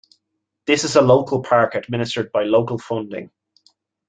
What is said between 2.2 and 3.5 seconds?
by local funding.